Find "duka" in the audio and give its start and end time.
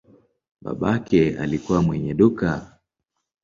2.13-2.79